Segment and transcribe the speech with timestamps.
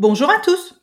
[0.00, 0.80] Bonjour à tous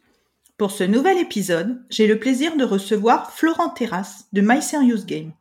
[0.60, 5.32] Pour ce nouvel épisode, j'ai le plaisir de recevoir Florent Terrasse de My Serious Game.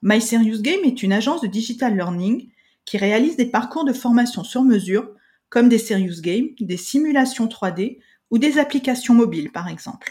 [0.00, 0.18] My
[0.62, 2.48] Game est une agence de digital learning
[2.86, 5.10] qui réalise des parcours de formation sur mesure
[5.50, 7.98] comme des serious games, des simulations 3D
[8.30, 10.10] ou des applications mobiles par exemple.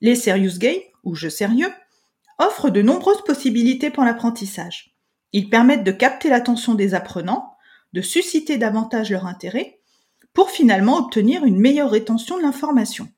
[0.00, 1.72] Les serious games, ou jeux sérieux,
[2.38, 4.94] offrent de nombreuses possibilités pour l'apprentissage.
[5.32, 7.56] Ils permettent de capter l'attention des apprenants,
[7.92, 9.80] de susciter davantage leur intérêt
[10.34, 13.08] pour finalement obtenir une meilleure rétention de l'information.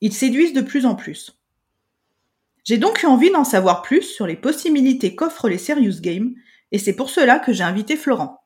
[0.00, 1.38] Ils séduisent de plus en plus.
[2.64, 6.34] J'ai donc eu envie d'en savoir plus sur les possibilités qu'offrent les Serious Games,
[6.70, 8.44] et c'est pour cela que j'ai invité Florent.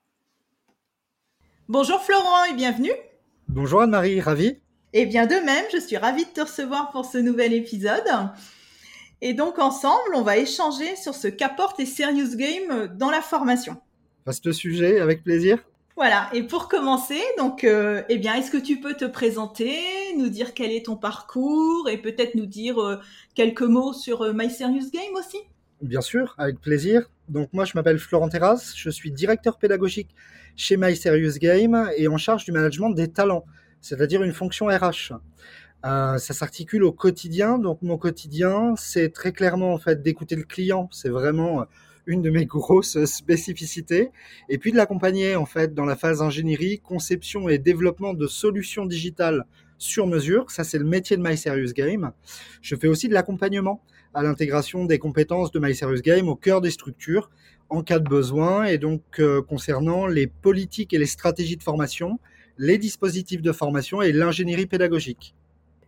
[1.69, 2.93] Bonjour Florent et bienvenue.
[3.49, 4.47] Bonjour Anne-Marie, ravi.
[4.93, 8.31] Et eh bien de même, je suis ravie de te recevoir pour ce nouvel épisode.
[9.21, 13.77] Et donc ensemble, on va échanger sur ce qu'apportent les Serious Games dans la formation.
[14.25, 15.59] Vaste sujet, avec plaisir.
[15.97, 19.79] Voilà, et pour commencer, donc, euh, eh bien, est-ce que tu peux te présenter,
[20.19, 22.97] nous dire quel est ton parcours et peut-être nous dire euh,
[23.35, 25.39] quelques mots sur euh, My Serious Game aussi?
[25.81, 27.11] Bien sûr, avec plaisir.
[27.31, 30.15] Donc moi, je m'appelle Florent Terrasse, je suis directeur pédagogique
[30.55, 33.47] chez My Serious Game et en charge du management des talents,
[33.81, 35.15] c'est-à-dire une fonction RH.
[35.83, 40.91] ça s'articule au quotidien, donc mon quotidien, c'est très clairement en fait d'écouter le client.
[40.93, 41.65] C'est vraiment
[42.07, 44.11] une de mes grosses spécificités,
[44.49, 48.87] et puis de l'accompagner en fait dans la phase ingénierie, conception et développement de solutions
[48.87, 49.45] digitales
[49.79, 50.51] sur mesure.
[50.51, 52.13] Ça, c'est le métier de My Serious Game.
[52.63, 53.83] Je fais aussi de l'accompagnement
[54.15, 57.31] à l'intégration des compétences de My Serious Game au cœur des structures
[57.69, 62.21] en cas de besoin, et donc euh, concernant les politiques et les stratégies de formation,
[62.59, 65.35] les dispositifs de formation et l'ingénierie pédagogique.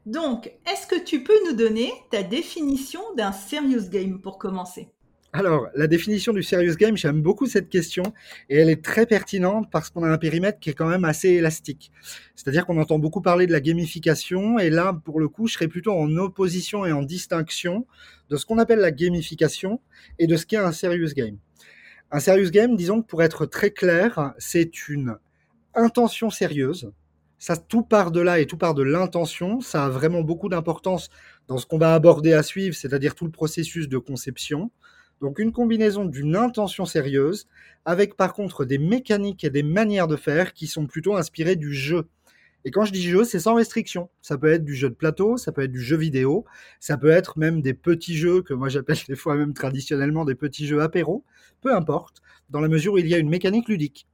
[0.04, 4.88] Donc, est-ce que tu peux nous donner ta définition d'un serious game pour commencer?
[5.34, 8.02] Alors, la définition du serious game, j'aime beaucoup cette question
[8.48, 11.28] et elle est très pertinente parce qu'on a un périmètre qui est quand même assez
[11.28, 11.92] élastique.
[12.34, 15.68] C'est-à-dire qu'on entend beaucoup parler de la gamification et là, pour le coup, je serais
[15.68, 17.86] plutôt en opposition et en distinction
[18.30, 19.82] de ce qu'on appelle la gamification
[20.18, 21.36] et de ce qu'est un serious game.
[22.10, 25.16] Un serious game, disons que pour être très clair, c'est une
[25.74, 26.90] intention sérieuse.
[27.38, 29.60] Ça, tout part de là et tout part de l'intention.
[29.60, 31.10] Ça a vraiment beaucoup d'importance
[31.46, 34.70] dans ce qu'on va aborder à suivre, c'est-à-dire tout le processus de conception.
[35.20, 37.48] Donc une combinaison d'une intention sérieuse
[37.84, 41.72] avec par contre des mécaniques et des manières de faire qui sont plutôt inspirées du
[41.72, 42.08] jeu.
[42.64, 44.10] Et quand je dis jeu, c'est sans restriction.
[44.20, 46.44] Ça peut être du jeu de plateau, ça peut être du jeu vidéo,
[46.80, 50.34] ça peut être même des petits jeux que moi j'appelle des fois même traditionnellement des
[50.34, 51.24] petits jeux apéro,
[51.60, 54.06] peu importe, dans la mesure où il y a une mécanique ludique.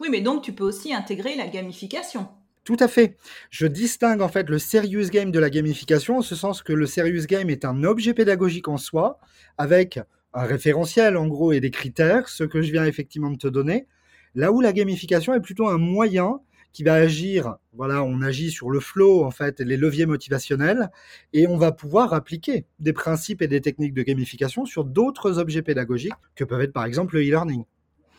[0.00, 2.28] Oui, mais donc tu peux aussi intégrer la gamification.
[2.64, 3.16] Tout à fait.
[3.50, 6.86] Je distingue en fait le serious game de la gamification en ce sens que le
[6.86, 9.18] serious game est un objet pédagogique en soi
[9.56, 9.98] avec
[10.34, 13.86] un référentiel en gros et des critères, ce que je viens effectivement de te donner.
[14.34, 16.40] Là où la gamification est plutôt un moyen
[16.72, 20.90] qui va agir, voilà, on agit sur le flow en fait, les leviers motivationnels,
[21.32, 25.62] et on va pouvoir appliquer des principes et des techniques de gamification sur d'autres objets
[25.62, 27.64] pédagogiques que peuvent être par exemple le e-learning.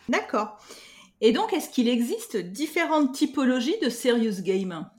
[0.09, 0.57] D'accord.
[1.21, 4.89] Et donc, est-ce qu'il existe différentes typologies de serious game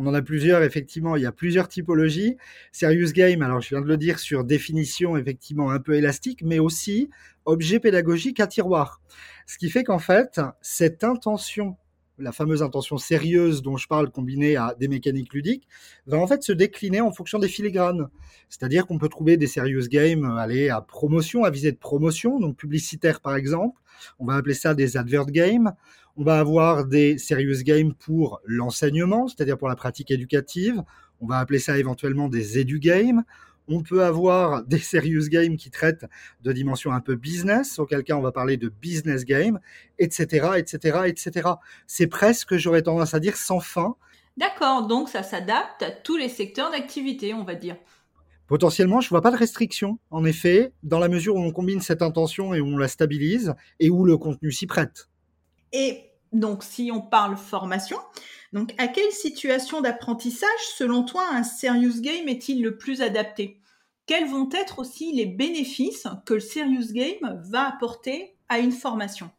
[0.00, 1.14] on en a plusieurs, effectivement.
[1.16, 2.38] Il y a plusieurs typologies.
[2.72, 6.58] Serious Game, alors je viens de le dire sur définition, effectivement, un peu élastique, mais
[6.58, 7.10] aussi
[7.44, 9.02] objet pédagogique à tiroir.
[9.46, 11.76] Ce qui fait qu'en fait, cette intention
[12.20, 15.66] la fameuse intention sérieuse dont je parle combinée à des mécaniques ludiques,
[16.06, 18.08] va en fait se décliner en fonction des filigranes.
[18.48, 22.56] C'est-à-dire qu'on peut trouver des serious games aller à promotion, à visée de promotion, donc
[22.56, 23.80] publicitaire par exemple.
[24.18, 25.72] On va appeler ça des advert games.
[26.16, 30.82] On va avoir des serious games pour l'enseignement, c'est-à-dire pour la pratique éducative.
[31.20, 33.24] On va appeler ça éventuellement des edu games.
[33.68, 36.06] On peut avoir des serious games qui traitent
[36.42, 39.60] de dimensions un peu business, auquel cas on va parler de business game,
[39.98, 41.50] etc., etc., etc.
[41.86, 43.94] C'est presque, j'aurais tendance à dire, sans fin.
[44.36, 47.76] D'accord, donc ça s'adapte à tous les secteurs d'activité, on va dire.
[48.46, 51.80] Potentiellement, je ne vois pas de restriction, en effet, dans la mesure où on combine
[51.80, 55.09] cette intention et où on la stabilise, et où le contenu s'y prête.
[55.72, 57.98] Et donc, si on parle formation,
[58.52, 63.60] donc à quelle situation d'apprentissage, selon toi, un serious game est-il le plus adapté?
[64.06, 69.30] Quels vont être aussi les bénéfices que le serious game va apporter à une formation?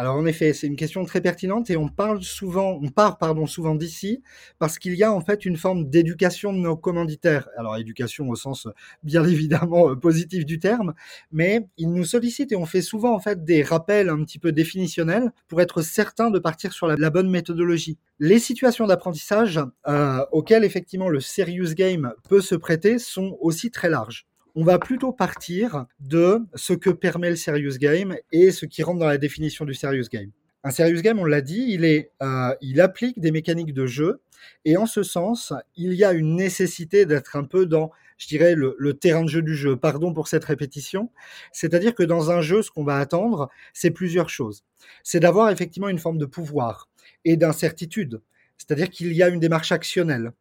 [0.00, 3.74] Alors en effet, c'est une question très pertinente et on parle souvent, on part souvent
[3.74, 4.22] d'ici
[4.58, 7.50] parce qu'il y a en fait une forme d'éducation de nos commanditaires.
[7.58, 8.66] Alors éducation au sens
[9.02, 10.94] bien évidemment euh, positif du terme,
[11.32, 14.52] mais ils nous sollicitent et on fait souvent en fait des rappels un petit peu
[14.52, 17.98] définitionnels pour être certain de partir sur la, bonne méthodologie.
[18.18, 23.90] Les situations d'apprentissage euh, auxquelles effectivement le serious game peut se prêter sont aussi très
[23.90, 28.82] larges on va plutôt partir de ce que permet le serious game et ce qui
[28.82, 30.30] rentre dans la définition du serious game.
[30.62, 34.20] Un serious game, on l'a dit, il, est, euh, il applique des mécaniques de jeu
[34.64, 38.54] et en ce sens, il y a une nécessité d'être un peu dans, je dirais,
[38.54, 39.76] le, le, terrain de jeu du jeu.
[39.76, 41.10] Pardon pour cette répétition.
[41.52, 44.64] C'est-à-dire que dans un jeu, ce qu'on va attendre, c'est plusieurs choses.
[45.02, 46.88] C'est d'avoir effectivement une forme de pouvoir
[47.24, 48.20] et d'incertitude.
[48.58, 50.32] C'est-à-dire qu'il y a une démarche actionnelle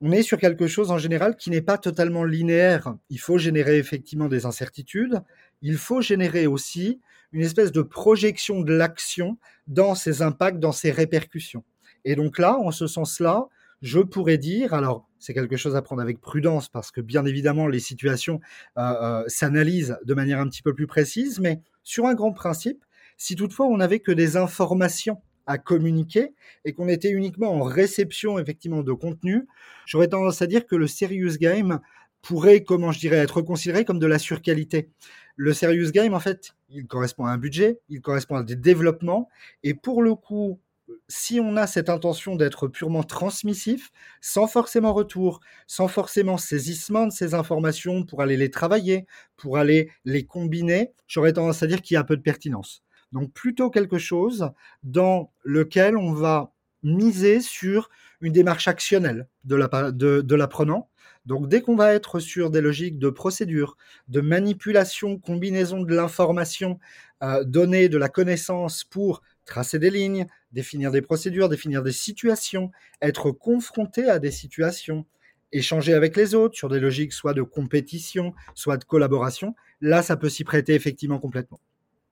[0.00, 2.94] on est sur quelque chose en général qui n'est pas totalement linéaire.
[3.10, 5.20] Il faut générer effectivement des incertitudes.
[5.60, 7.00] Il faut générer aussi
[7.32, 11.64] une espèce de projection de l'action dans ses impacts, dans ses répercussions.
[12.04, 13.46] Et donc là, en ce sens-là,
[13.82, 17.66] je pourrais dire, alors c'est quelque chose à prendre avec prudence parce que bien évidemment
[17.66, 18.40] les situations
[18.78, 22.84] euh, euh, s'analysent de manière un petit peu plus précise, mais sur un grand principe,
[23.16, 25.20] si toutefois on n'avait que des informations
[25.50, 26.32] à communiquer
[26.64, 29.48] et qu'on était uniquement en réception effectivement de contenu,
[29.84, 31.80] j'aurais tendance à dire que le serious game
[32.22, 34.90] pourrait, comment je dirais, être considéré comme de la surqualité.
[35.34, 39.28] Le serious game, en fait, il correspond à un budget, il correspond à des développements,
[39.64, 40.60] et pour le coup,
[41.08, 47.12] si on a cette intention d'être purement transmissif, sans forcément retour, sans forcément saisissement de
[47.12, 49.06] ces informations pour aller les travailler,
[49.36, 52.84] pour aller les combiner, j'aurais tendance à dire qu'il y a un peu de pertinence.
[53.12, 54.50] Donc plutôt quelque chose
[54.82, 56.52] dans lequel on va
[56.82, 57.90] miser sur
[58.20, 60.88] une démarche actionnelle de l'apprenant.
[61.26, 63.76] Donc dès qu'on va être sur des logiques de procédure,
[64.08, 66.78] de manipulation, combinaison de l'information,
[67.22, 72.70] euh, donner de la connaissance pour tracer des lignes, définir des procédures, définir des situations,
[73.02, 75.06] être confronté à des situations,
[75.52, 80.16] échanger avec les autres sur des logiques soit de compétition, soit de collaboration, là ça
[80.16, 81.60] peut s'y prêter effectivement complètement.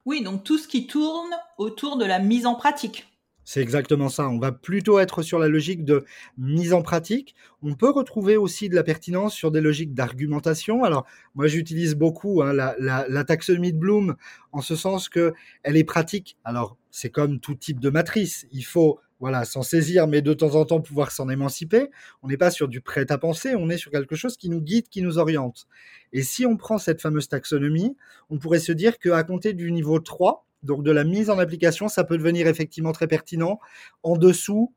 [0.08, 1.28] Oui, donc tout ce qui tourne
[1.58, 3.06] autour de la mise en pratique.
[3.44, 4.26] C'est exactement ça.
[4.26, 6.06] On va plutôt être sur la logique de
[6.38, 7.34] mise en pratique.
[7.60, 10.82] On peut retrouver aussi de la pertinence sur des logiques d'argumentation.
[10.82, 14.16] Alors, moi, j'utilise beaucoup hein, la, la, taxonomie de Bloom
[14.52, 16.38] en ce sens que elle est pratique.
[16.42, 18.46] Alors, c'est comme tout type de matrice.
[18.50, 21.90] Il faut voilà, s'en saisir, mais de temps en temps pouvoir s'en émanciper.
[22.22, 24.60] On n'est pas sur du prêt à penser, on est sur quelque chose qui nous
[24.60, 25.66] guide, qui nous oriente.
[26.12, 27.96] Et si on prend cette fameuse taxonomie,
[28.30, 31.88] on pourrait se dire qu'à compter du niveau 3, donc de la mise en application,
[31.88, 33.58] ça peut devenir effectivement très pertinent.
[34.02, 34.74] En dessous,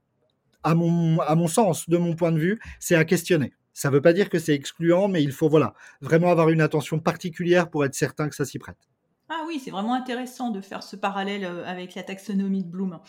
[0.63, 3.53] à mon, à mon sens, de mon point de vue, c'est à questionner.
[3.73, 6.61] Ça ne veut pas dire que c'est excluant, mais il faut voilà, vraiment avoir une
[6.61, 8.90] attention particulière pour être certain que ça s'y prête.
[9.33, 12.99] Ah oui, c'est vraiment intéressant de faire ce parallèle euh, avec la taxonomie de Bloom.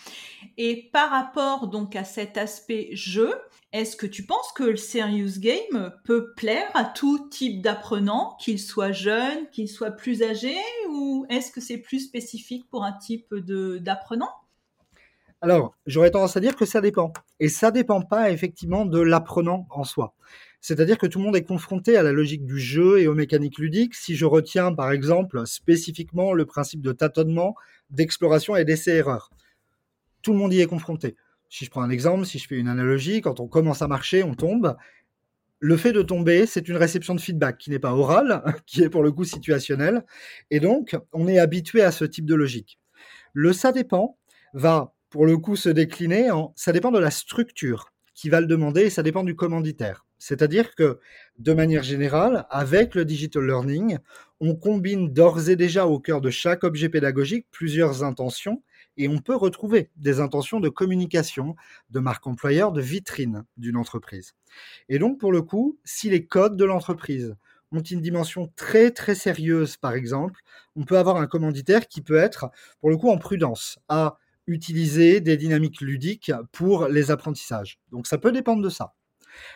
[0.57, 3.35] Et par rapport donc à cet aspect jeu,
[3.73, 8.61] est-ce que tu penses que le serious game peut plaire à tout type d'apprenant, qu'il
[8.61, 10.55] soit jeune, qu'il soit plus âgé,
[10.91, 14.31] ou est-ce que c'est plus spécifique pour un type d'apprenant?
[15.41, 17.13] Alors, j'aurais tendance à dire que ça dépend.
[17.41, 20.15] Et ça dépend pas effectivement de l'apprenant en soi.
[20.63, 23.59] C'est-à-dire que tout le monde est confronté à la logique du jeu et aux mécaniques
[23.59, 23.97] ludiques.
[23.97, 27.57] Si je retiens par exemple spécifiquement le principe de tâtonnement,
[27.91, 29.31] d'exploration et d'essai-erreur,
[30.23, 31.17] tout le monde y est confronté.
[31.51, 34.23] Si je prends un exemple, si je fais une analogie, quand on commence à marcher,
[34.23, 34.77] on tombe.
[35.59, 38.89] Le fait de tomber, c'est une réception de feedback qui n'est pas orale, qui est
[38.89, 40.05] pour le coup situationnelle.
[40.53, 42.79] Et donc, on est habitué à ce type de logique.
[43.33, 44.17] Le ça dépend
[44.55, 48.47] va pour le coup se décliner en ça dépend de la structure qui va le
[48.47, 50.07] demander et ça dépend du commanditaire.
[50.25, 51.01] C'est-à-dire que,
[51.41, 53.99] de manière générale, avec le digital learning,
[54.39, 58.63] on combine d'ores et déjà au cœur de chaque objet pédagogique plusieurs intentions
[58.97, 61.57] et on peut retrouver des intentions de communication,
[61.91, 64.35] de marque employeur, de vitrine d'une entreprise.
[64.89, 67.35] Et donc, pour le coup, si les codes de l'entreprise
[67.73, 70.43] ont une dimension très très sérieuse, par exemple,
[70.77, 72.49] on peut avoir un commanditaire qui peut être,
[72.79, 77.81] pour le coup, en prudence, à utiliser des dynamiques ludiques pour les apprentissages.
[77.91, 78.95] Donc ça peut dépendre de ça.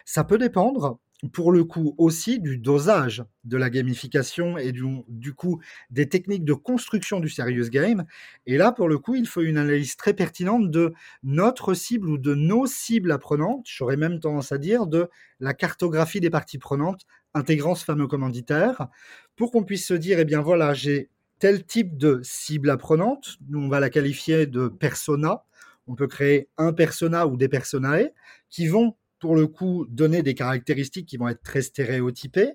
[0.05, 0.99] Ça peut dépendre
[1.33, 6.53] pour le coup aussi du dosage de la gamification et du, coup des techniques de
[6.53, 8.05] construction du serious game.
[8.47, 10.93] Et là, pour le coup, il faut une analyse très pertinente de
[11.23, 15.09] notre cible ou de nos cibles apprenantes, j'aurais même tendance à dire de
[15.41, 18.89] la cartographie des parties prenantes intégrant ce fameux commanditaire,
[19.37, 23.61] pour qu'on puisse se dire, eh bien voilà, j'ai tel type de cible apprenante, nous
[23.61, 25.45] on va la qualifier de persona,
[25.87, 28.11] on peut créer un persona ou des personae
[28.49, 32.53] qui vont pour le coup, donner des caractéristiques qui vont être très stéréotypées.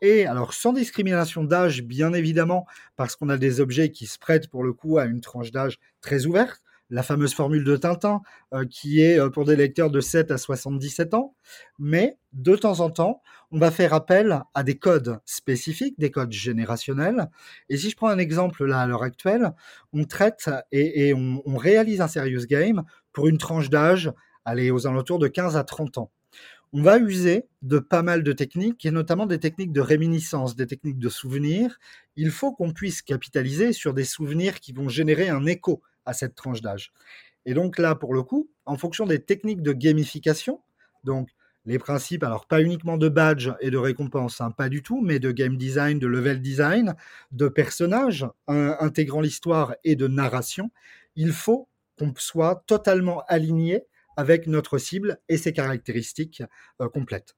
[0.00, 4.48] Et alors, sans discrimination d'âge, bien évidemment, parce qu'on a des objets qui se prêtent
[4.48, 8.20] pour le coup à une tranche d'âge très ouverte, la fameuse formule de Tintin,
[8.52, 11.34] euh, qui est euh, pour des lecteurs de 7 à 77 ans.
[11.78, 16.32] Mais de temps en temps, on va faire appel à des codes spécifiques, des codes
[16.32, 17.30] générationnels.
[17.68, 19.52] Et si je prends un exemple là à l'heure actuelle,
[19.92, 22.82] on traite et, on, on, réalise un serious game
[23.12, 24.12] pour une tranche d'âge,
[24.44, 26.10] allez, aux alentours de 15 à 30 ans.
[26.72, 30.66] On va user de pas mal de techniques, et notamment des techniques de réminiscence, des
[30.66, 31.78] techniques de souvenirs.
[32.16, 36.34] Il faut qu'on puisse capitaliser sur des souvenirs qui vont générer un écho à cette
[36.34, 36.92] tranche d'âge.
[37.46, 40.60] Et donc là, pour le coup, en fonction des techniques de gamification,
[41.04, 41.28] donc
[41.66, 45.18] les principes, alors pas uniquement de badge et de récompense, hein, pas du tout, mais
[45.18, 46.94] de game design, de level design,
[47.32, 50.70] de personnages intégrant l'histoire et de narration,
[51.16, 53.84] il faut qu'on soit totalement aligné
[54.16, 56.42] avec notre cible et ses caractéristiques
[56.80, 57.36] euh, complètes.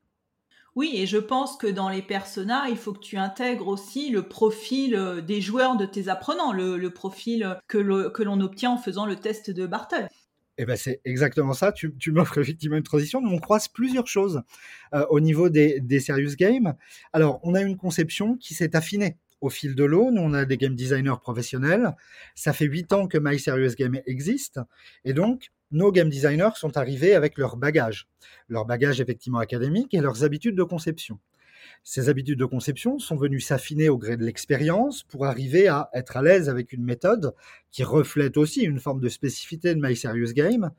[0.74, 4.28] Oui, et je pense que dans les personas, il faut que tu intègres aussi le
[4.28, 9.16] profil euh, des joueurs de tes apprenants, le, profil que l'on obtient en faisant le
[9.16, 10.08] test de Bartle.
[10.58, 11.72] Eh ben c'est exactement ça.
[11.72, 13.20] Tu, m'offres effectivement une transition.
[13.22, 14.42] On croise plusieurs choses
[14.94, 16.74] euh, au niveau des, des, serious games.
[17.12, 20.10] Alors, on a une conception qui s'est affinée au fil de l'eau.
[20.10, 21.94] Nous, on a des game designers professionnels.
[22.34, 24.60] Ça fait huit ans que My Serious Game existe.
[25.04, 28.08] Et donc, nos game designers sont arrivés avec leur bagage,
[28.48, 31.18] leur bagage effectivement académique et leurs habitudes de conception.
[31.82, 36.16] Ces habitudes de conception sont venues s'affiner au gré de l'expérience pour arriver à être
[36.16, 37.34] à l'aise avec une méthode
[37.70, 40.70] qui reflète aussi une forme de spécificité de My Serious Game.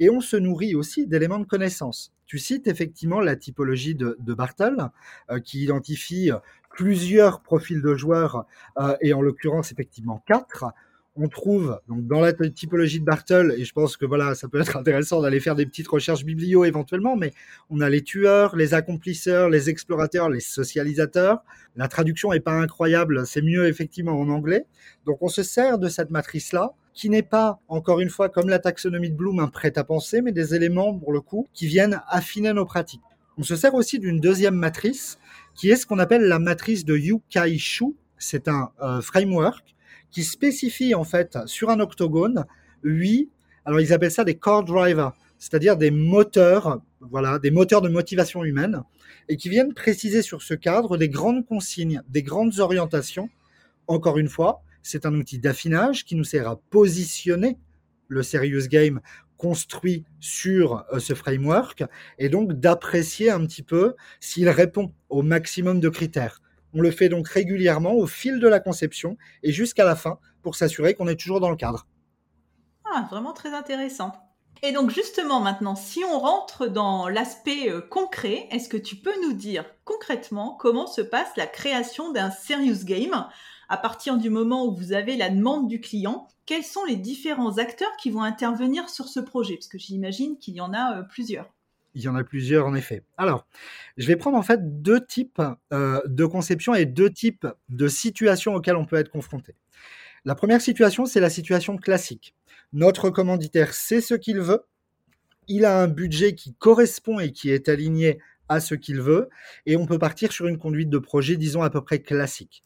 [0.00, 2.12] Et on se nourrit aussi d'éléments de connaissance.
[2.26, 4.90] Tu cites effectivement la typologie de, de Bartle,
[5.30, 6.30] euh, qui identifie
[6.70, 8.46] plusieurs profils de joueurs,
[8.78, 10.66] euh, et en l'occurrence effectivement quatre,
[11.16, 14.60] on trouve donc dans la typologie de Bartle, et je pense que voilà, ça peut
[14.62, 17.32] être intéressant d'aller faire des petites recherches biblio éventuellement, mais
[17.70, 21.42] on a les tueurs, les accomplisseurs, les explorateurs, les socialisateurs.
[21.76, 24.66] La traduction est pas incroyable, c'est mieux effectivement en anglais.
[25.04, 28.58] Donc on se sert de cette matrice-là, qui n'est pas, encore une fois, comme la
[28.58, 32.00] taxonomie de Bloom, un prêt à penser, mais des éléments, pour le coup, qui viennent
[32.08, 33.02] affiner nos pratiques.
[33.36, 35.18] On se sert aussi d'une deuxième matrice,
[35.54, 37.94] qui est ce qu'on appelle la matrice de Yu Kai Shu.
[38.16, 39.75] C'est un euh, framework
[40.10, 42.46] qui spécifie en fait sur un octogone
[42.82, 43.30] huit,
[43.64, 48.44] alors ils appellent ça des core drivers, c'est-à-dire des moteurs, voilà, des moteurs de motivation
[48.44, 48.82] humaine,
[49.28, 53.28] et qui viennent préciser sur ce cadre des grandes consignes, des grandes orientations.
[53.86, 57.58] Encore une fois, c'est un outil d'affinage qui nous sert à positionner
[58.08, 59.00] le serious game
[59.36, 61.84] construit sur euh, ce framework
[62.18, 66.40] et donc d'apprécier un petit peu s'il répond au maximum de critères.
[66.78, 70.56] On le fait donc régulièrement au fil de la conception et jusqu'à la fin pour
[70.56, 71.86] s'assurer qu'on est toujours dans le cadre.
[72.84, 74.12] Ah, vraiment très intéressant.
[74.62, 79.14] Et donc justement maintenant, si on rentre dans l'aspect euh, concret, est-ce que tu peux
[79.22, 83.26] nous dire concrètement comment se passe la création d'un serious game
[83.70, 86.28] à partir du moment où vous avez la demande du client?
[86.44, 89.54] Quels sont les différents acteurs qui vont intervenir sur ce projet?
[89.54, 91.50] Parce que j'imagine qu'il y en a euh, plusieurs.
[91.96, 93.02] Il y en a plusieurs en effet.
[93.16, 93.46] Alors,
[93.96, 95.40] je vais prendre en fait deux types
[95.72, 99.54] euh, de conception et deux types de situations auxquelles on peut être confronté.
[100.26, 102.34] La première situation, c'est la situation classique.
[102.74, 104.60] Notre commanditaire sait ce qu'il veut,
[105.48, 108.18] il a un budget qui correspond et qui est aligné
[108.50, 109.30] à ce qu'il veut,
[109.64, 112.62] et on peut partir sur une conduite de projet, disons, à peu près classique.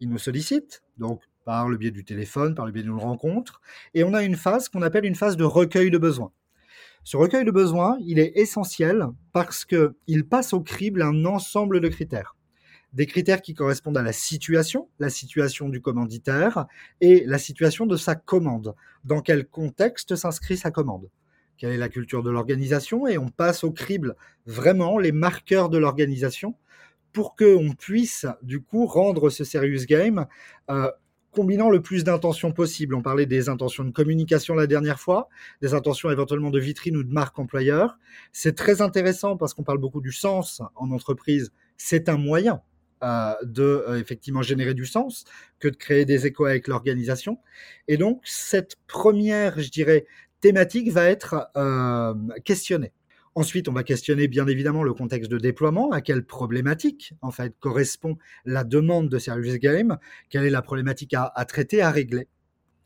[0.00, 3.60] Il nous sollicite, donc par le biais du téléphone, par le biais d'une rencontre,
[3.94, 6.32] et on a une phase qu'on appelle une phase de recueil de besoins.
[7.04, 11.88] Ce recueil de besoins, il est essentiel parce qu'il passe au crible un ensemble de
[11.88, 12.34] critères.
[12.94, 16.64] Des critères qui correspondent à la situation, la situation du commanditaire
[17.02, 18.74] et la situation de sa commande.
[19.04, 21.10] Dans quel contexte s'inscrit sa commande?
[21.58, 23.06] Quelle est la culture de l'organisation?
[23.06, 26.54] Et on passe au crible vraiment les marqueurs de l'organisation
[27.12, 30.26] pour qu'on puisse du coup rendre ce serious game
[30.70, 30.90] euh,
[31.34, 32.94] combinant le plus d'intentions possible.
[32.94, 35.28] On parlait des intentions de communication la dernière fois,
[35.60, 37.98] des intentions éventuellement de vitrine ou de marque employeur.
[38.32, 41.52] C'est très intéressant parce qu'on parle beaucoup du sens en entreprise.
[41.76, 42.62] C'est un moyen
[43.02, 45.24] euh, de euh, effectivement générer du sens
[45.58, 47.38] que de créer des échos avec l'organisation.
[47.88, 50.06] Et donc cette première, je dirais,
[50.40, 52.14] thématique va être euh,
[52.44, 52.92] questionnée.
[53.36, 57.52] Ensuite, on va questionner bien évidemment le contexte de déploiement, à quelle problématique en fait
[57.58, 59.98] correspond la demande de Service Game,
[60.30, 62.28] quelle est la problématique à, traiter, à régler?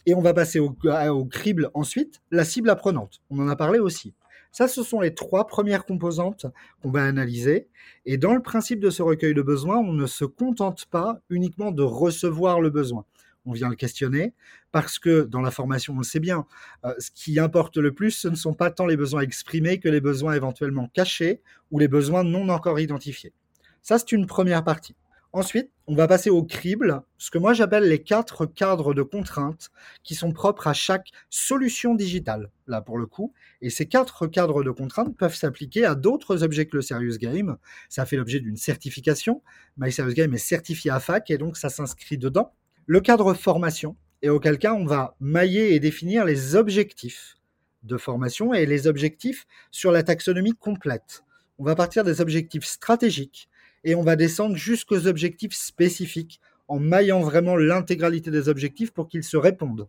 [0.07, 0.75] Et on va passer au,
[1.11, 3.21] au, crible ensuite, la cible apprenante.
[3.29, 4.15] On en a parlé aussi.
[4.51, 6.47] Ça, ce sont les trois premières composantes
[6.83, 7.69] qu'on va analyser.
[8.07, 11.73] Et dans le principe de ce recueil de besoins, on ne se contente pas uniquement
[11.73, 13.05] de recevoir le besoin
[13.45, 14.35] on vient le questionner,
[14.73, 16.47] parce que dans la formation, on le sait bien,
[16.85, 19.89] euh, ce qui importe le plus, ce ne sont pas tant les besoins exprimés que
[19.89, 21.41] les besoins éventuellement cachés
[21.71, 23.33] ou les besoins non encore identifiés.
[23.83, 24.97] Ça, c'est une première partie.
[25.35, 29.69] Ensuite, on va passer au crible, ce que moi j'appelle les quatre cadres de contraintes
[30.03, 33.35] qui sont propres à chaque solution digitale, là pour le coup.
[33.61, 37.59] Et ces quatre cadres de contraintes peuvent s'appliquer à d'autres objets que le Serious Game.
[37.91, 39.43] Ça fait l'objet d'une certification.
[39.77, 42.55] My Serious Game est certifié à FAC et donc ça s'inscrit dedans.
[42.91, 47.37] Le cadre formation, et auquel cas on va mailler et définir les objectifs
[47.83, 51.23] de formation et les objectifs sur la taxonomie complète.
[51.59, 53.51] On va partir des objectifs stratégiques
[53.85, 59.23] et on va descendre jusqu'aux objectifs spécifiques en maillant vraiment l'intégralité des objectifs pour qu'ils
[59.23, 59.87] se répondent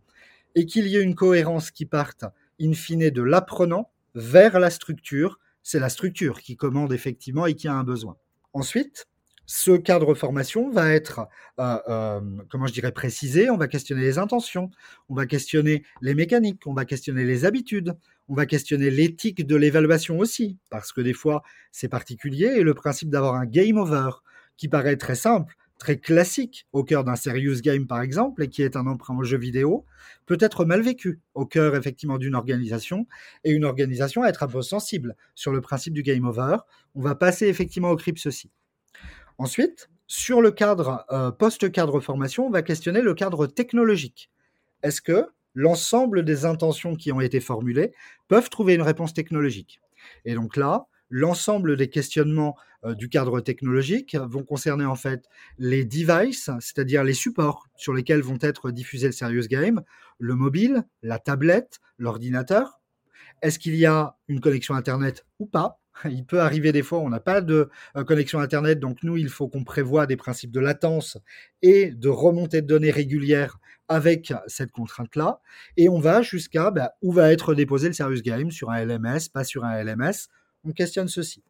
[0.54, 2.26] et qu'il y ait une cohérence qui parte
[2.60, 5.38] in fine de l'apprenant vers la structure.
[5.62, 8.18] C'est la structure qui commande effectivement et qui a un besoin.
[8.52, 9.08] Ensuite,
[9.50, 11.26] ce cadre formation va être,
[11.58, 13.50] euh, euh, comment je dirais, précisé.
[13.50, 14.70] On va questionner les intentions,
[15.08, 17.96] on va questionner les mécaniques, on va questionner les habitudes,
[18.28, 21.42] on va questionner l'éthique de l'évaluation aussi, parce que des fois,
[21.72, 22.46] c'est particulier.
[22.58, 24.10] Et le principe d'avoir un game over,
[24.56, 28.62] qui paraît très simple, très classique au cœur d'un serious game par exemple, et qui
[28.62, 29.84] est un emprunt au jeu vidéo,
[30.26, 33.08] peut être mal vécu au cœur effectivement d'une organisation,
[33.42, 36.58] et une organisation à être un peu sensible sur le principe du game over.
[36.94, 38.52] On va passer effectivement au CRIPS aussi.
[39.40, 44.28] Ensuite, sur le cadre euh, post-cadre formation, on va questionner le cadre technologique.
[44.82, 47.94] Est-ce que l'ensemble des intentions qui ont été formulées
[48.28, 49.80] peuvent trouver une réponse technologique?
[50.26, 52.54] Et donc là, l'ensemble des questionnements
[52.84, 55.24] euh, du cadre technologique vont concerner en fait
[55.56, 59.80] les devices, c'est-à-dire les supports sur lesquels vont être diffusés le Serious Game,
[60.18, 62.79] le mobile, la tablette, l'ordinateur.
[63.42, 65.80] Est-ce qu'il y a une connexion Internet ou pas?
[66.04, 69.28] Il peut arriver des fois, on n'a pas de euh, connexion Internet, donc nous, il
[69.28, 71.18] faut qu'on prévoit des principes de latence
[71.62, 75.40] et de remontée de données régulières avec cette contrainte-là.
[75.76, 79.30] Et on va jusqu'à bah, où va être déposé le Serious Game, sur un LMS,
[79.32, 80.28] pas sur un LMS.
[80.64, 81.42] On questionne ceci.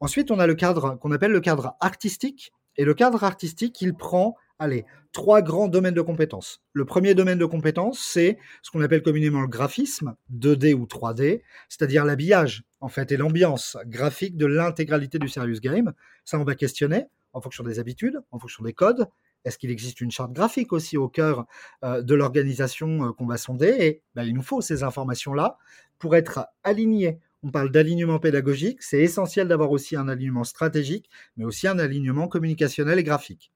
[0.00, 2.52] Ensuite, on a le cadre qu'on appelle le cadre artistique.
[2.76, 6.62] Et le cadre artistique, il prend allez, trois grands domaines de compétences.
[6.72, 11.42] Le premier domaine de compétences, c'est ce qu'on appelle communément le graphisme, 2D ou 3D,
[11.68, 15.92] c'est-à-dire l'habillage, en fait, et l'ambiance graphique de l'intégralité du serious game.
[16.24, 19.08] Ça, on va questionner en fonction des habitudes, en fonction des codes.
[19.44, 21.44] Est-ce qu'il existe une charte graphique aussi au cœur
[21.84, 23.76] euh, de l'organisation euh, qu'on va sonder?
[23.78, 25.58] Et ben, il nous faut ces informations-là
[25.98, 27.18] pour être alignés.
[27.42, 32.26] On parle d'alignement pédagogique, c'est essentiel d'avoir aussi un alignement stratégique, mais aussi un alignement
[32.26, 33.52] communicationnel et graphique.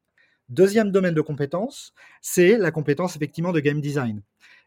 [0.49, 4.23] Deuxième domaine de compétence, c'est la compétence effectivement de game design.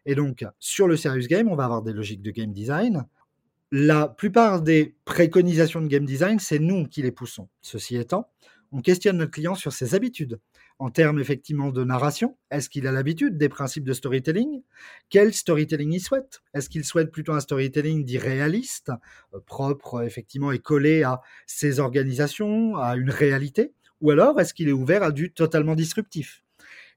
[0.06, 3.06] Et donc, sur le serious game, on va avoir des logiques de game design.
[3.72, 7.48] La plupart des préconisations de game design, c'est nous qui les poussons.
[7.62, 8.30] Ceci étant,
[8.72, 10.40] on questionne notre client sur ses habitudes.
[10.80, 14.64] En termes effectivement de narration, est-ce qu'il a l'habitude des principes de storytelling?
[15.10, 16.42] Quel storytelling il souhaite?
[16.54, 18.92] Est-ce qu'il souhaite plutôt un storytelling dit réaliste,
[19.34, 23.74] euh, propre effectivement et collé à ses organisations, à une réalité?
[24.02, 26.44] Ou alors, est-ce qu'il est ouvert à du totalement disruptif?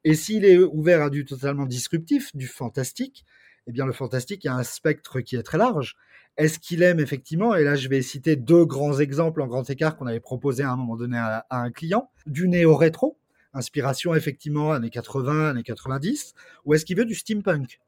[0.05, 3.25] Et s'il est ouvert à du totalement disruptif, du fantastique,
[3.67, 5.97] eh bien, le fantastique a un spectre qui est très large.
[6.37, 9.97] Est-ce qu'il aime effectivement, et là je vais citer deux grands exemples en grand écart
[9.97, 13.17] qu'on avait proposé à un moment donné à, un client, du néo-rétro,
[13.53, 17.79] inspiration effectivement années 80, années 90, ou est-ce qu'il veut du steampunk?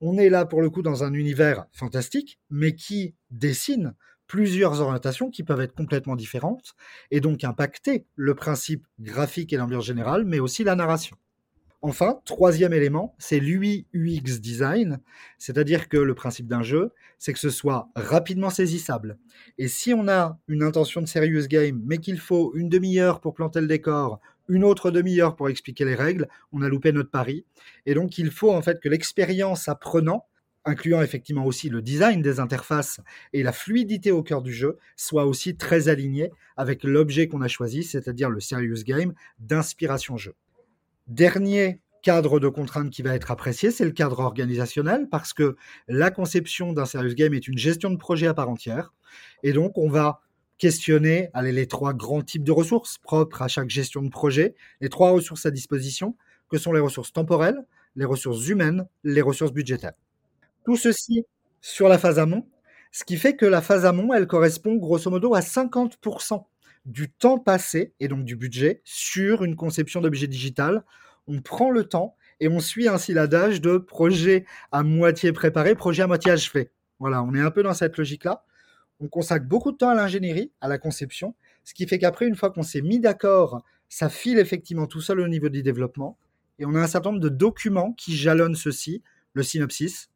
[0.00, 3.94] On est là pour le coup dans un univers fantastique, mais qui dessine
[4.28, 6.74] plusieurs orientations qui peuvent être complètement différentes
[7.10, 11.16] et donc impacter le principe graphique et l'ambiance générale, mais aussi la narration.
[11.80, 14.98] Enfin, troisième élément, c'est l'UI UX design,
[15.38, 19.16] c'est-à-dire que le principe d'un jeu, c'est que ce soit rapidement saisissable.
[19.58, 23.32] Et si on a une intention de serious game, mais qu'il faut une demi-heure pour
[23.32, 27.44] planter le décor, une autre demi-heure pour expliquer les règles, on a loupé notre pari.
[27.86, 30.26] Et donc, il faut en fait que l'expérience apprenant
[30.68, 33.00] incluant effectivement aussi le design des interfaces
[33.32, 37.48] et la fluidité au cœur du jeu, soit aussi très aligné avec l'objet qu'on a
[37.48, 40.34] choisi, c'est-à-dire le serious game d'inspiration jeu.
[41.06, 45.56] Dernier cadre de contrainte qui va être apprécié, c'est le cadre organisationnel, parce que
[45.88, 48.92] la conception d'un serious game est une gestion de projet à part entière,
[49.42, 50.20] et donc on va
[50.58, 54.88] questionner allez, les trois grands types de ressources propres à chaque gestion de projet, les
[54.90, 56.14] trois ressources à disposition,
[56.50, 57.64] que sont les ressources temporelles,
[57.96, 59.94] les ressources humaines, les ressources budgétaires.
[60.64, 61.24] Tout ceci
[61.60, 62.46] sur la phase amont,
[62.92, 66.44] ce qui fait que la phase amont, elle correspond grosso modo à 50%
[66.86, 70.84] du temps passé et donc du budget sur une conception d'objet digital.
[71.26, 76.02] On prend le temps et on suit ainsi l'adage de projet à moitié préparé, projet
[76.02, 76.70] à moitié achevé.
[76.98, 78.44] Voilà, on est un peu dans cette logique-là.
[79.00, 82.34] On consacre beaucoup de temps à l'ingénierie, à la conception, ce qui fait qu'après, une
[82.34, 86.16] fois qu'on s'est mis d'accord, ça file effectivement tout seul au niveau du développement.
[86.58, 89.02] Et on a un certain nombre de documents qui jalonnent ceci,
[89.34, 90.10] le synopsis,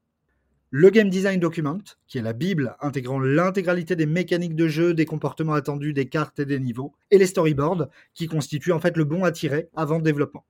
[0.74, 5.04] le Game Design Document, qui est la Bible intégrant l'intégralité des mécaniques de jeu, des
[5.04, 9.04] comportements attendus, des cartes et des niveaux, et les storyboards, qui constituent en fait le
[9.04, 10.46] bon à tirer avant le développement.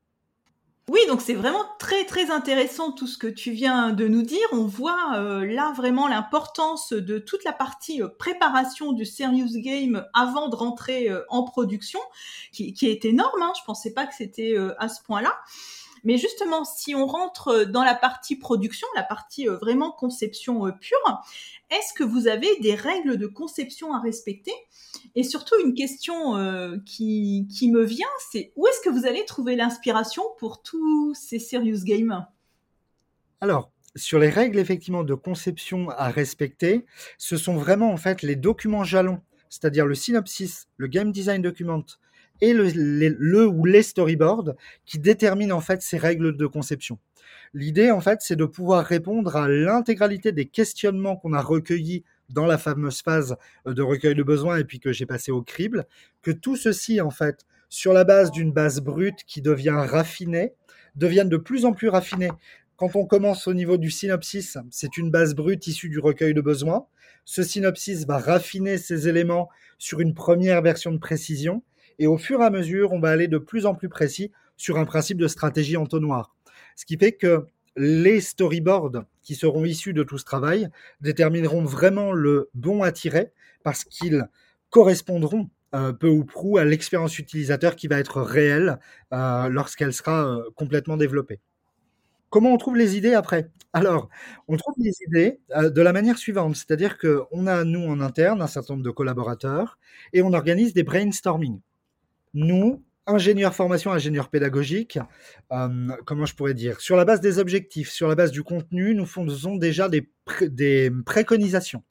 [0.88, 4.46] Oui, donc c'est vraiment très très intéressant tout ce que tu viens de nous dire.
[4.52, 10.06] On voit euh, là vraiment l'importance de toute la partie euh, préparation du serious game
[10.14, 12.00] avant de rentrer euh, en production,
[12.52, 13.42] qui, est énorme.
[13.42, 13.52] Hein.
[13.58, 15.34] Je pensais pas que c'était à ce point-là.
[16.04, 21.22] Mais justement, si on rentre dans la partie production, la partie vraiment conception pure,
[21.70, 24.52] est-ce que vous avez des règles de conception à respecter?
[25.14, 29.24] Et surtout, une question euh, qui, qui me vient, c'est où est-ce que vous allez
[29.24, 32.26] trouver l'inspiration pour tous ces serious games?
[33.40, 36.86] Alors, sur les règles effectivement de conception à respecter,
[37.18, 41.84] ce sont vraiment en fait les documents jalons, c'est-à-dire le synopsis, le game design document
[42.42, 46.98] et le, ou les storyboards qui déterminent en fait ces règles de conception.
[47.54, 52.46] L'idée, en fait, c'est de pouvoir répondre à l'intégralité des questionnements qu'on a recueillis dans
[52.46, 55.86] la fameuse phase de recueil de besoins et puis que j'ai passé au crible,
[56.22, 60.52] que tout ceci, en fait, sur la base d'une base brute qui devient raffinée,
[60.96, 62.30] devienne de plus en plus raffinée.
[62.76, 66.40] Quand on commence au niveau du synopsis, c'est une base brute issue du recueil de
[66.40, 66.86] besoins.
[67.24, 71.62] Ce synopsis va raffiner ces éléments sur une première version de précision.
[71.98, 74.78] Et au fur et à mesure, on va aller de plus en plus précis sur
[74.78, 76.34] un principe de stratégie entonnoir.
[76.76, 80.68] Ce qui fait que les storyboards qui seront issus de tout ce travail
[81.00, 84.28] détermineront vraiment le bon à tirer parce qu'ils
[84.70, 88.78] correspondront euh, peu ou prou à l'expérience utilisateur qui va être réelle
[89.14, 91.40] euh, lorsqu'elle sera euh, complètement développée.
[92.28, 93.50] Comment on trouve les idées après?
[93.72, 94.10] Alors,
[94.48, 98.46] on trouve les idées de la manière suivante, c'est-à-dire qu'on a, nous, en interne, un
[98.46, 99.78] certain nombre de collaborateurs
[100.12, 101.60] et on organise des brainstorming.
[102.34, 104.98] Nous, ingénieur formation, ingénieur pédagogique,
[105.52, 108.94] euh, comment je pourrais dire, sur la base des objectifs, sur la base du contenu,
[108.94, 110.08] nous faisons déjà des,
[110.42, 111.82] des préconisations.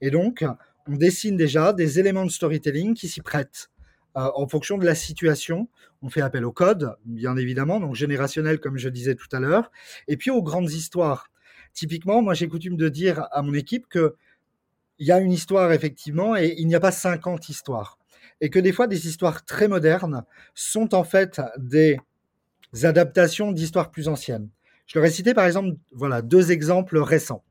[0.00, 0.44] Et donc,
[0.86, 3.70] on dessine déjà des éléments de storytelling qui s'y prêtent.
[4.16, 5.68] Euh, en fonction de la situation,
[6.02, 9.70] on fait appel au code, bien évidemment, donc générationnel comme je disais tout à l'heure,
[10.08, 11.30] et puis aux grandes histoires.
[11.74, 14.14] Typiquement, moi j'ai coutume de dire à mon équipe que
[14.98, 17.98] il y a une histoire effectivement et il n'y a pas 50 histoires
[18.40, 21.98] et que des fois des histoires très modernes sont en fait des
[22.82, 24.48] adaptations d'histoires plus anciennes.
[24.86, 27.44] Je leur ai cité par exemple voilà deux exemples récents.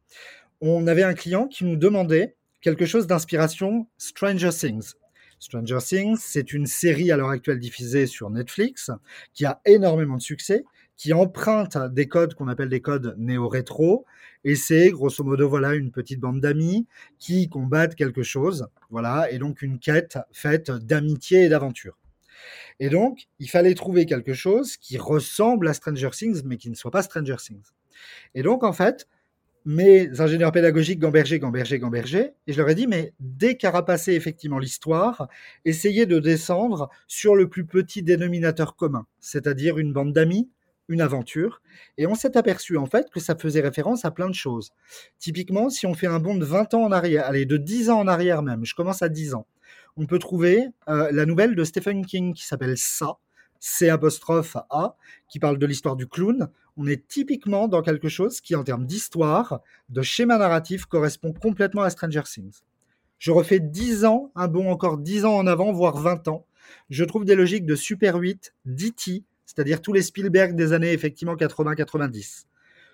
[0.62, 4.94] On avait un client qui nous demandait quelque chose d'inspiration Stranger Things.
[5.40, 8.90] Stranger Things, c'est une série à l'heure actuelle diffusée sur Netflix
[9.34, 10.64] qui a énormément de succès
[10.98, 14.06] qui emprunte des codes qu'on appelle des codes néo-rétro.
[14.44, 19.40] Et c'est grosso modo voilà une petite bande d'amis qui combattent quelque chose, voilà, et
[19.40, 21.98] donc une quête faite d'amitié et d'aventure.
[22.80, 26.76] Et donc, il fallait trouver quelque chose qui ressemble à Stranger Things, mais qui ne
[26.76, 27.72] soit pas Stranger Things.
[28.36, 29.08] Et donc, en fait,
[29.66, 35.28] mes ingénieurs pédagogiques Gamberger, Gamberger, Gamberger, et je leur ai dit, mais décarapacer effectivement l'histoire,
[35.64, 40.50] essayez de descendre sur le plus petit dénominateur commun, c'est-à-dire une bande d'amis
[40.88, 41.62] une aventure,
[41.98, 44.72] et on s'est aperçu en fait que ça faisait référence à plein de choses.
[45.20, 48.00] Typiquement, si on fait un bond de 20 ans en arrière, allez, de 10 ans
[48.00, 49.48] en arrière même, je commence à 10 ans,
[49.98, 53.18] on peut trouver euh, la nouvelle de Stephen King qui s'appelle Ça,
[53.60, 54.96] C apostrophe A,
[55.30, 56.50] qui parle de l'histoire du clown.
[56.78, 61.84] On est typiquement dans quelque chose qui, en termes d'histoire, de schéma narratif, correspond complètement
[61.84, 62.62] à Stranger Things.
[63.18, 66.46] Je refais 10 ans, un bond encore 10 ans en avant, voire 20 ans.
[66.90, 71.36] Je trouve des logiques de Super 8, d'E.T., c'est-à-dire tous les Spielberg des années effectivement
[71.36, 72.46] 80-90.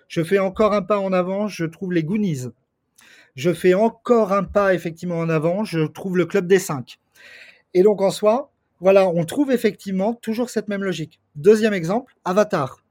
[0.08, 2.48] Je fais encore un pas en avant, je trouve les Goonies.
[3.34, 6.98] Je fais encore un pas effectivement en avant, je trouve le Club des Cinq.
[7.74, 11.20] Et donc en soi, voilà, on trouve effectivement toujours cette même logique.
[11.34, 12.82] Deuxième exemple, Avatar.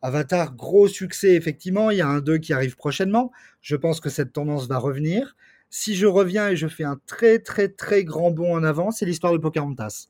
[0.00, 3.30] Avatar, gros succès effectivement, il y a un 2 qui arrive prochainement.
[3.60, 5.36] Je pense que cette tendance va revenir.
[5.68, 9.04] Si je reviens et je fais un très très très grand bond en avant, c'est
[9.04, 10.08] l'histoire de Pocahontas.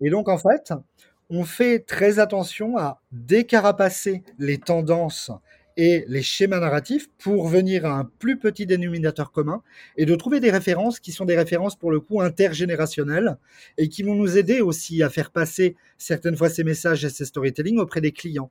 [0.00, 0.74] Et donc en fait,
[1.34, 5.30] on fait très attention à décarapacer les tendances
[5.78, 9.62] et les schémas narratifs pour venir à un plus petit dénominateur commun
[9.96, 13.38] et de trouver des références qui sont des références pour le coup intergénérationnelles
[13.78, 17.24] et qui vont nous aider aussi à faire passer certaines fois ces messages et ces
[17.24, 18.50] storytelling auprès des clients.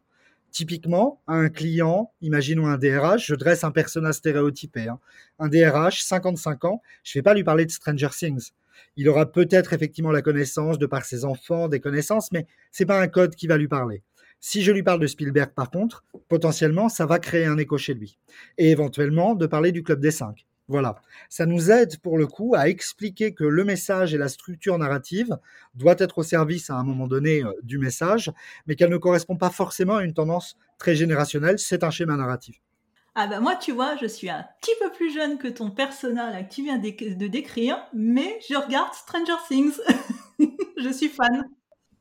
[0.49, 4.87] Typiquement, un client, imaginons un DRH, je dresse un personnage stéréotypé.
[4.87, 4.99] Hein.
[5.37, 8.49] Un DRH, 55 ans, je ne vais pas lui parler de Stranger Things
[8.95, 12.99] il aura peut-être effectivement la connaissance de par ses enfants, des connaissances, mais c'est pas
[12.99, 14.03] un code qui va lui parler.
[14.39, 17.93] Si je lui parle de Spielberg, par contre, potentiellement, ça va créer un écho chez
[17.93, 18.17] lui.
[18.57, 20.47] Et éventuellement, de parler du Club des Cinq.
[20.67, 20.95] Voilà.
[21.29, 25.37] Ça nous aide pour le coup à expliquer que le message et la structure narrative
[25.75, 28.31] doit être au service à un moment donné euh, du message,
[28.65, 31.59] mais qu'elle ne correspond pas forcément à une tendance très générationnelle.
[31.59, 32.61] C'est un schéma narratif.
[33.15, 36.31] Ah bah moi, tu vois, je suis un petit peu plus jeune que ton personnel
[36.31, 39.79] là, que tu viens de décrire, mais je regarde Stranger Things.
[40.77, 41.43] je suis fan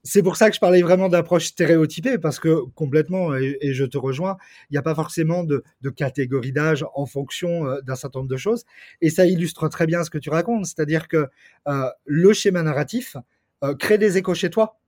[0.02, 3.98] c'est pour ça que je parlais vraiment d'approche stéréotypée, parce que complètement, et, je te
[3.98, 4.36] rejoins,
[4.70, 5.62] il n'y a pas forcément de,
[5.94, 8.64] catégorie d'âge en fonction euh, d'un certain nombre de choses.
[9.00, 11.28] Et ça illustre très bien ce que tu racontes, c'est-à-dire que
[11.68, 13.16] euh, le schéma narratif
[13.62, 14.80] euh, crée des échos chez toi.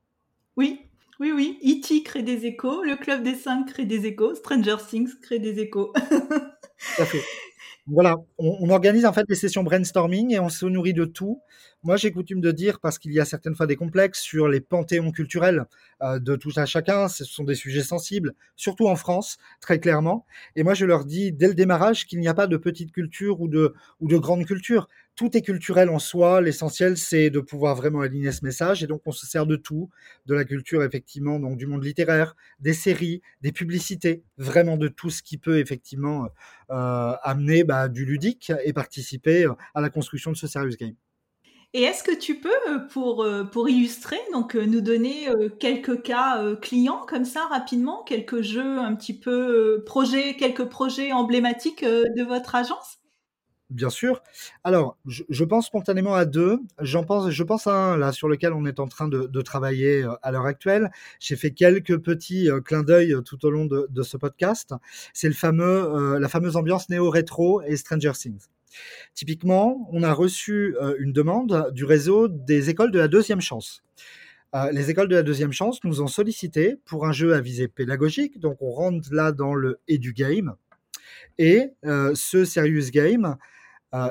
[0.56, 0.80] Oui,
[1.22, 1.58] oui, oui.
[1.64, 2.02] E.T.
[2.02, 5.92] crée des échos, le Club des Cinq crée des échos, Stranger Things crée des échos.
[5.94, 7.22] Tout à fait.
[7.86, 11.42] Voilà, on, organise en fait des sessions brainstorming et on se nourrit de tout.
[11.84, 14.60] Moi, j'ai coutume de dire, parce qu'il y a certaines fois des complexes sur les
[14.60, 15.66] panthéons culturels
[16.00, 20.26] euh, de tout à chacun, ce sont des sujets sensibles, surtout en France, très clairement.
[20.56, 23.40] Et moi, je leur dis dès le démarrage qu'il n'y a pas de petite culture
[23.40, 26.40] ou de, ou de grande culture tout est culturel en soi.
[26.40, 28.82] L'essentiel, c'est de pouvoir vraiment aligner ce message.
[28.82, 29.90] Et donc, on se sert de tout,
[30.26, 35.10] de la culture, effectivement, donc du monde littéraire, des séries, des publicités, vraiment de tout
[35.10, 36.28] ce qui peut, effectivement,
[36.70, 40.94] euh, amener bah, du ludique et participer euh, à la construction de ce serious game.
[41.74, 47.04] Et est-ce que tu peux, euh, pour, pour illustrer, donc nous donner quelques cas clients
[47.06, 53.01] comme ça rapidement, quelques jeux un petit peu projets, quelques projets emblématiques de votre agence?
[53.72, 54.22] Bien sûr.
[54.64, 56.58] Alors, je, pense spontanément à deux.
[56.80, 60.04] J'en pense, je pense à un là sur lequel on est en train de, travailler
[60.04, 60.90] euh, à l'heure actuelle.
[61.18, 64.74] J'ai fait quelques petits euh, clins d'œil euh, tout au long de, ce podcast.
[65.12, 68.46] C'est le fameux, la fameuse ambiance néo-rétro et Stranger Things.
[69.14, 73.84] Typiquement, on a reçu une demande du réseau des écoles de la deuxième chance.
[74.72, 78.40] les écoles de la deuxième chance nous ont sollicité pour un jeu à visée pédagogique,
[78.40, 80.56] donc on rentre là dans le edu game.
[81.38, 83.36] Et ce serious game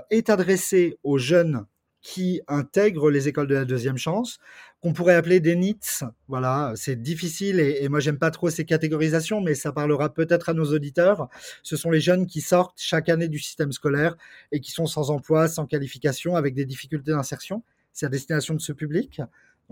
[0.09, 1.65] est adressé aux jeunes
[2.01, 4.39] qui intègrent les écoles de la deuxième chance,
[4.81, 6.03] qu'on pourrait appeler des NITS.
[6.27, 10.49] Voilà, c'est difficile et, et moi j'aime pas trop ces catégorisations, mais ça parlera peut-être
[10.49, 11.29] à nos auditeurs.
[11.61, 14.15] Ce sont les jeunes qui sortent chaque année du système scolaire
[14.51, 17.63] et qui sont sans emploi, sans qualification, avec des difficultés d'insertion.
[17.93, 19.21] C'est à destination de ce public.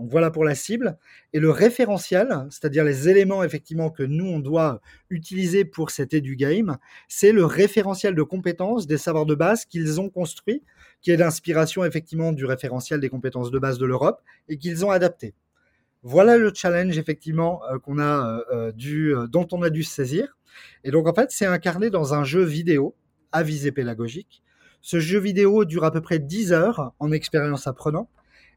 [0.08, 0.96] Voilà pour la cible.
[1.32, 6.78] Et le référentiel, c'est-à-dire les éléments effectivement que nous, on doit utiliser pour cet edu-game,
[7.08, 10.62] c'est le référentiel de compétences des savoirs de base qu'ils ont construit,
[11.02, 14.90] qui est l'inspiration effectivement du référentiel des compétences de base de l'Europe et qu'ils ont
[14.90, 15.34] adapté.
[16.02, 20.38] Voilà le challenge effectivement euh, qu'on a euh, euh, dû, dont on a dû saisir.
[20.82, 22.94] Et donc en fait, c'est incarné dans un jeu vidéo
[23.32, 24.42] à visée pédagogique.
[24.80, 28.08] Ce jeu vidéo dure à peu près 10 heures en expérience apprenant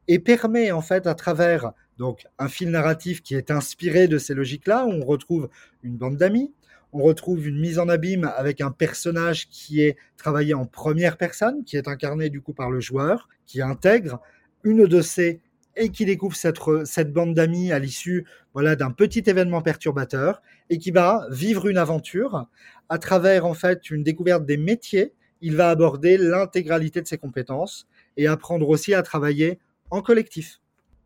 [0.08, 4.34] et permet en fait à travers donc un fil narratif qui est inspiré de ces
[4.34, 5.48] logiques-là, on retrouve
[5.82, 6.52] une bande d'amis,
[6.92, 11.64] on retrouve une mise en abîme avec un personnage qui est travaillé en première personne,
[11.64, 14.20] qui est incarné du coup par le joueur, qui intègre
[14.62, 15.40] une de ces
[15.76, 20.40] et qui découvre cette, bande d'amis à l'issue voilà, d'un petit événement perturbateur
[20.70, 22.46] et qui va vivre une aventure
[22.88, 25.12] à travers en fait une découverte des métiers.
[25.40, 29.58] Il va aborder l'intégralité de ses compétences et apprendre aussi à travailler
[29.94, 30.60] en collectif.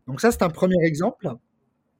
[0.07, 1.29] Donc ça, c'est un premier exemple.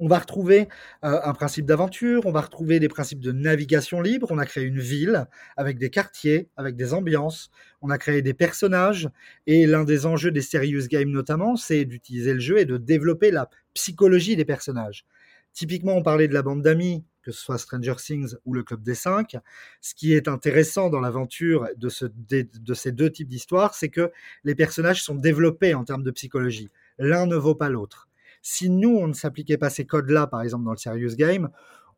[0.02, 0.69] On va retrouver
[1.04, 4.63] euh, un principe d'aventure, on va retrouver des principes de navigation libre, on a créé
[4.63, 9.10] une ville avec des quartiers, avec des ambiances, on a créé des personnages,
[9.45, 13.30] et l'un des enjeux des serious games notamment, c'est d'utiliser le jeu et de développer
[13.30, 15.06] la psychologie des personnages.
[15.52, 18.82] Typiquement, on parlait de la bande d'amis, que ce soit Stranger Things ou le Club
[18.82, 19.38] des Cinq.
[19.82, 24.12] Ce qui est intéressant dans l'aventure de, ces deux types d'histoires, c'est que
[24.43, 26.69] les personnages sont développés en termes de psychologie.
[26.97, 28.08] L'un ne vaut pas l'autre.
[28.41, 31.49] Si nous, on ne s'appliquait pas ces codes-là, par exemple dans le Serious Game,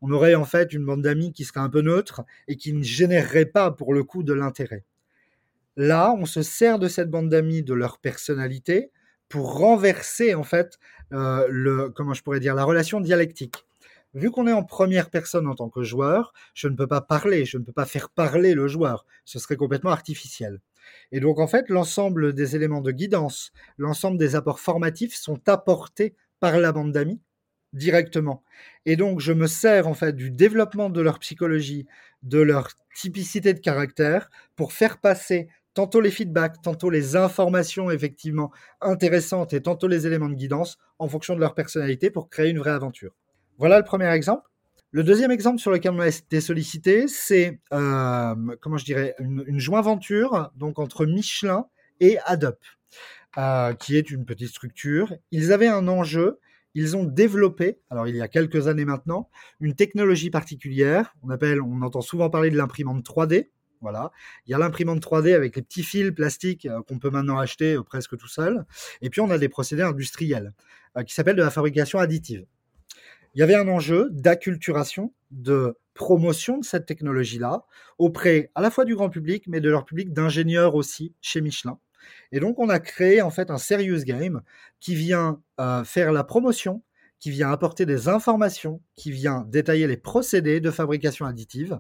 [0.02, 2.84] on aurait en fait une bande d'amis qui serait un peu neutre et qui ne
[2.84, 4.84] générerait pas pour le coup de l'intérêt.
[5.78, 8.92] Là, on se sert de cette bande d'amis, de leur personnalité,
[9.30, 10.78] pour renverser en fait
[11.14, 13.66] euh, le, comment je pourrais dire, la relation dialectique
[14.14, 17.46] vu qu'on est en première personne en tant que joueur, je ne peux pas parler,
[17.46, 19.06] je ne peux pas faire parler le joueur.
[19.26, 20.60] Ce serait complètement artificiel.
[21.12, 26.16] Et donc, en fait, l'ensemble des éléments de guidance, l'ensemble des apports formatifs sont apportés
[26.40, 27.22] par la bande d'amis
[27.74, 28.44] directement.
[28.86, 31.86] Et donc, je me sers en fait du développement de leur psychologie,
[32.24, 38.52] de leur typicité de caractère pour faire passer tantôt les feedbacks, tantôt les informations effectivement
[38.82, 42.60] intéressantes et tantôt les éléments de guidance en fonction de leur personnalité pour créer une
[42.60, 43.14] vraie aventure.
[43.58, 44.44] Voilà le premier exemple.
[44.94, 49.42] Le deuxième exemple sur lequel on a été sollicité, c'est euh, comment je dirais une,
[49.48, 51.66] une joint-venture donc entre Michelin
[52.02, 52.58] et Adobe,
[53.38, 55.16] euh, qui est une petite structure.
[55.32, 56.40] Ils avaient un enjeu.
[56.74, 61.14] Ils ont développé, alors il y a quelques années maintenant, une technologie particulière.
[61.24, 63.50] On entend souvent parler de l'imprimante 3D.
[63.82, 64.12] Voilà.
[64.46, 67.78] Il y a l'imprimante 3D avec les petits fils plastiques euh, qu'on peut maintenant acheter
[67.86, 68.66] presque tout seul.
[69.02, 70.52] Et puis on a des procédés industriels
[71.08, 72.46] qui s'appellent de la fabrication additive.
[73.34, 77.66] Il y avait un enjeu d'acculturation, de promotion de cette technologie-là
[77.98, 81.80] auprès à la fois du grand public, mais de leur public d'ingénieurs aussi chez Michelin.
[82.32, 84.42] Et donc, on a créé en fait un serious game
[84.80, 86.82] qui vient euh, faire la promotion,
[87.22, 91.80] qui vient apporter des informations, qui vient détailler les procédés de fabrication additive.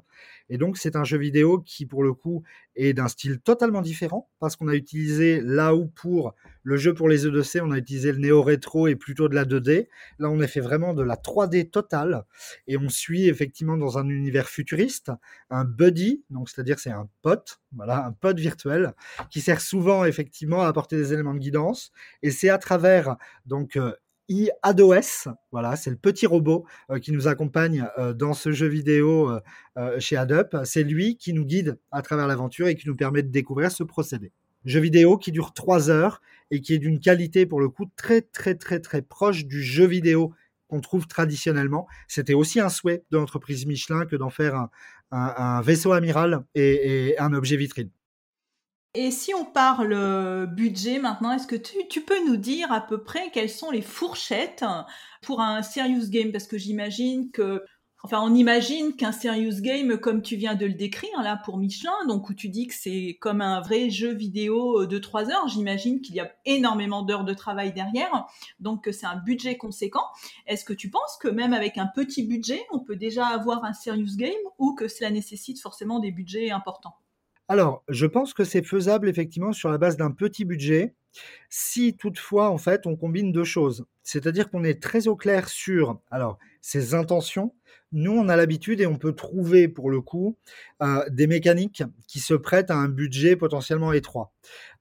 [0.49, 2.43] Et donc, c'est un jeu vidéo qui, pour le coup,
[2.75, 7.10] est d'un style totalement différent, parce qu'on a utilisé là où pour le jeu pour
[7.10, 9.88] les E2C, on a utilisé le néo-rétro et plutôt de la 2D.
[10.19, 12.23] Là, on a fait vraiment de la 3D totale,
[12.67, 15.12] et on suit effectivement dans un univers futuriste
[15.49, 18.93] un buddy, donc c'est-à-dire c'est un pote, voilà, un pote virtuel,
[19.32, 21.91] qui sert souvent effectivement à apporter des éléments de guidance.
[22.21, 23.15] Et c'est à travers
[23.47, 23.80] donc
[24.31, 25.29] euh, iADOS.
[25.51, 29.29] Voilà, c'est le petit robot euh, qui nous accompagne euh, dans ce jeu vidéo
[29.77, 30.63] euh, chez Adobe.
[30.63, 33.83] C'est lui qui nous guide à travers l'aventure et qui nous permet de découvrir ce
[33.83, 34.31] procédé.
[34.65, 38.21] Jeu vidéo qui dure trois heures et qui est d'une qualité pour le coup très
[38.21, 40.33] très très très proche du jeu vidéo
[40.67, 41.87] qu'on trouve traditionnellement.
[42.07, 44.67] C'était aussi un souhait de l'entreprise Michelin que d'en faire
[45.11, 47.89] un, vaisseau amiral et un objet vitrine.
[48.93, 53.32] Et si on parle budget maintenant, est-ce que tu, peux nous dire à peu près
[53.32, 54.65] quelles sont les fourchettes
[55.21, 56.34] pour un serious game?
[56.34, 57.63] Parce que j'imagine que,
[58.04, 61.93] enfin, on imagine qu'un serious game, comme tu viens de le décrire là pour Michelin,
[62.10, 66.01] donc où tu dis que c'est comme un vrai jeu vidéo de 3 heures, j'imagine
[66.01, 68.27] qu'il y a énormément d'heures de travail derrière,
[68.60, 70.04] donc c'est un budget conséquent.
[70.47, 73.73] Est-ce que tu penses que même avec un petit budget, on peut déjà avoir un
[73.73, 76.97] serious game ou que cela nécessite forcément des budgets importants?
[77.51, 80.95] Alors, je pense que c'est faisable effectivement sur la base d'un petit budget,
[81.49, 83.85] si toutefois, en fait, on combine deux choses.
[84.03, 87.53] C'est-à-dire qu'on est très au clair sur, alors, ses intentions.
[87.91, 90.37] Nous, on a l'habitude et on peut trouver, pour le coup,
[90.81, 94.31] euh, des mécaniques qui se prêtent à un budget potentiellement étroit.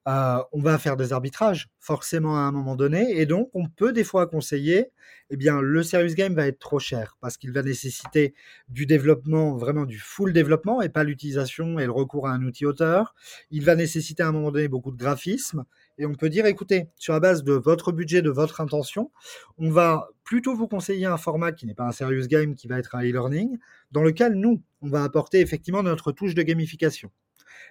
[0.07, 3.93] Euh, on va faire des arbitrages, forcément, à un moment donné, et donc, on peut
[3.93, 4.91] des fois conseiller
[5.33, 8.33] eh bien, le service game va être trop cher parce qu'il va nécessiter
[8.67, 12.65] du développement, vraiment du full développement et pas l'utilisation et le recours à un outil
[12.65, 13.15] auteur.
[13.49, 15.63] Il va nécessiter à un moment donné beaucoup de graphisme
[15.97, 19.09] et on peut dire, écoutez, sur la base de votre budget, de votre intention,
[19.57, 22.77] on va plutôt vous conseiller un format qui n'est pas un serious game, qui va
[22.77, 23.57] être un e-learning,
[23.91, 27.09] dans lequel nous, on va apporter effectivement notre touche de gamification.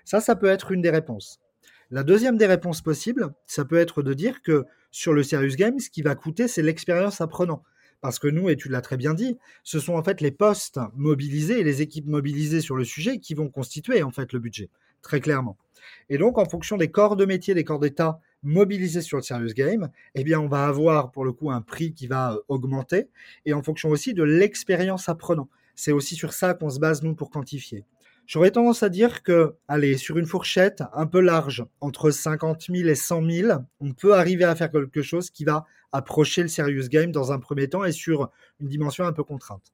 [0.06, 1.40] Ça, ça peut être une des réponses.
[1.92, 5.80] La deuxième des réponses possibles, ça peut être de dire que sur le Serious Game,
[5.80, 7.64] ce qui va coûter, c'est l'expérience apprenant.
[8.00, 10.78] Parce que nous, et tu l'as très bien dit, ce sont en fait les postes
[10.94, 14.70] mobilisés les équipes mobilisées sur le sujet qui vont constituer en fait le budget,
[15.02, 15.58] très clairement.
[16.08, 19.54] Et donc, en fonction des corps de métier, des corps d'État mobilisés sur le Serious
[19.54, 23.08] Game, eh bien, on va avoir pour le coup un prix qui va euh, augmenter
[23.46, 25.48] et en fonction aussi de l'expérience apprenant.
[25.74, 27.84] C'est aussi sur ça qu'on se base, nous, pour quantifier.
[28.30, 32.88] J'aurais tendance à dire que, allez, sur une fourchette un peu large, entre 50 000
[32.88, 36.86] et 100 000, on peut arriver à faire quelque chose qui va approcher le serious
[36.86, 39.72] game dans un premier temps et sur une dimension un peu contrainte.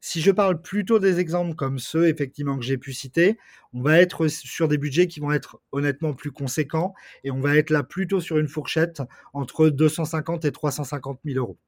[0.00, 3.36] Si je parle plutôt des exemples comme ceux effectivement que j'ai pu citer,
[3.74, 7.58] on va être sur des budgets qui vont être honnêtement plus conséquents et on va
[7.58, 9.02] être là plutôt sur une fourchette
[9.34, 11.58] entre 250 et 350 000 euros.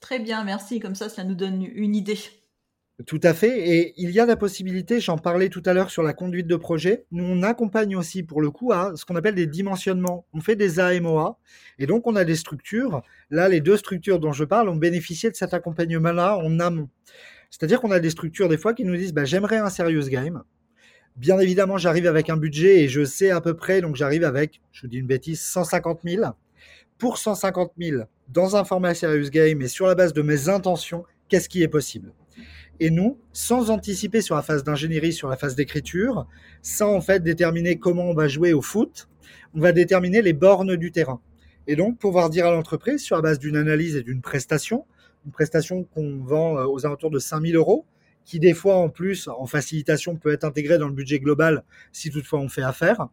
[0.00, 0.80] Très bien, merci.
[0.80, 2.16] Comme ça, cela nous donne une idée.
[3.06, 3.68] Tout à fait.
[3.68, 6.54] Et il y a la possibilité, j'en parlais tout à l'heure sur la conduite de
[6.54, 10.26] projet, nous on accompagne aussi pour le coup à ce qu'on appelle des dimensionnements.
[10.32, 11.36] On fait des AMOA
[11.80, 13.02] et donc on a des structures.
[13.30, 16.88] Là, les deux structures dont je parle ont bénéficié de cet accompagnement-là en amont.
[17.50, 20.44] C'est-à-dire qu'on a des structures des fois qui nous disent bah, j'aimerais un serious game.
[21.16, 24.60] Bien évidemment, j'arrive avec un budget et je sais à peu près, donc j'arrive avec,
[24.70, 26.24] je vous dis une bêtise, 150 000.
[26.98, 31.04] Pour 150 000, dans un format serious game et sur la base de mes intentions,
[31.28, 32.12] qu'est-ce qui est possible?
[32.80, 36.26] Et nous, sans anticiper sur la phase d'ingénierie, sur la phase d'écriture,
[36.62, 39.08] sans en fait déterminer comment on va jouer au foot,
[39.54, 41.20] on va déterminer les bornes du terrain.
[41.66, 44.84] Et donc pouvoir dire à l'entreprise, sur la base d'une analyse et d'une prestation,
[45.24, 47.86] une prestation qu'on vend euh, aux alentours de 5000 euros,
[48.24, 52.10] qui des fois en plus en facilitation peut être intégrée dans le budget global si
[52.10, 53.08] toutefois on fait affaire.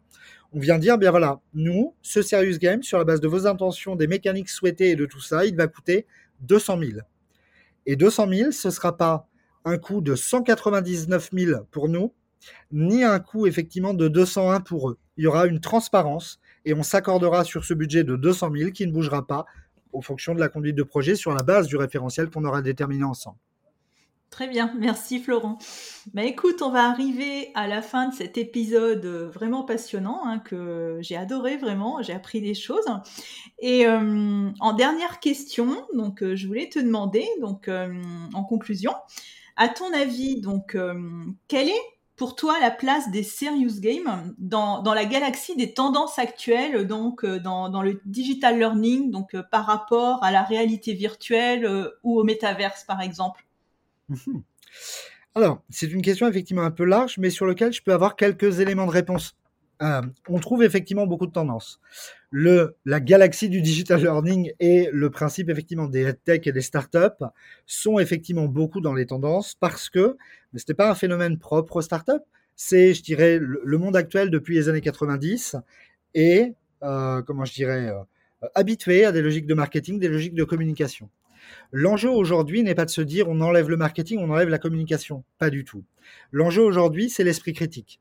[0.53, 3.95] On vient dire, bien voilà, nous, ce Serious Game, sur la base de vos intentions,
[3.95, 6.05] des mécaniques souhaitées et de tout ça, il va coûter
[6.41, 6.91] 200 000.
[7.85, 9.27] Et 200 000, ce sera pas
[9.65, 12.13] un coût de 199 000 pour nous,
[12.71, 14.97] ni un coût effectivement de 201 pour eux.
[15.17, 18.87] Il y aura une transparence et on s'accordera sur ce budget de 200 000 qui
[18.87, 19.45] ne bougera pas
[19.93, 23.03] en fonction de la conduite de projet sur la base du référentiel qu'on aura déterminé
[23.03, 23.37] ensemble.
[24.31, 25.57] Très bien, merci Florent.
[26.17, 31.17] Écoute, on va arriver à la fin de cet épisode vraiment passionnant hein, que j'ai
[31.17, 32.85] adoré vraiment, j'ai appris des choses.
[33.59, 37.93] Et euh, en dernière question, donc euh, je voulais te demander, donc euh,
[38.33, 38.93] en conclusion,
[39.55, 40.93] à ton avis, donc, euh,
[41.47, 41.81] quel est
[42.15, 47.25] pour toi la place des serious games dans, dans la galaxie des tendances actuelles, donc
[47.25, 51.67] euh, dans, dans le digital learning, donc euh, par rapport à la réalité virtuelle
[52.03, 53.45] ou au métaverse par exemple?
[54.09, 54.43] Mhm.
[55.33, 58.59] Alors, c'est une question effectivement un peu large, mais sur laquelle je peux avoir quelques
[58.59, 59.35] éléments de réponse.
[59.79, 61.79] on trouve effectivement beaucoup de tendances.
[62.33, 67.25] Le, la galaxie du digital learning et le principe effectivement des tech et des startups
[67.65, 70.15] sont effectivement beaucoup dans les tendances parce que
[70.55, 72.23] ce n'est pas un phénomène propre aux startups.
[72.55, 75.57] C'est, je dirais, le, monde actuel depuis les années 90
[76.13, 76.53] et,
[76.83, 81.09] euh, comment je dirais, euh, habitué à des logiques de marketing, des logiques de communication.
[81.71, 85.23] L'enjeu aujourd'hui n'est pas de se dire on enlève le marketing, on enlève la communication.
[85.37, 85.83] Pas du tout.
[86.31, 87.99] L'enjeu aujourd'hui, c'est l'esprit critique.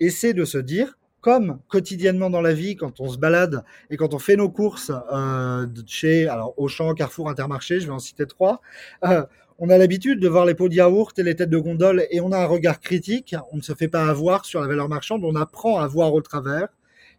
[0.00, 3.96] Et c'est de se dire, comme quotidiennement dans la vie, quand on se balade et
[3.96, 8.26] quand on fait nos courses euh, chez alors Auchan, Carrefour, Intermarché, je vais en citer
[8.26, 8.60] trois,
[9.04, 9.24] euh,
[9.58, 12.20] on a l'habitude de voir les pots de yaourt et les têtes de gondole et
[12.20, 13.36] on a un regard critique.
[13.52, 16.20] On ne se fait pas avoir sur la valeur marchande, on apprend à voir au
[16.20, 16.68] travers.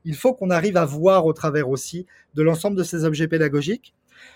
[0.03, 3.93] Il faut qu'on arrive à voir au travers aussi de l'ensemble de ces objets pédagogiques.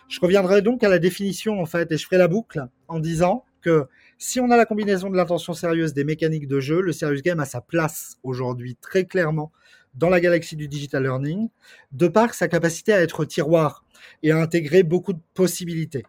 [0.07, 3.43] Je reviendrai donc à la définition en fait et je ferai la boucle en disant
[3.61, 3.87] que
[4.17, 7.39] si on a la combinaison de l'intention sérieuse des mécaniques de jeu, le serious game
[7.39, 9.51] a sa place aujourd'hui très clairement
[9.93, 11.49] dans la galaxie du digital learning,
[11.91, 13.83] de par sa capacité à être tiroir
[14.23, 16.05] et à intégrer beaucoup de possibilités.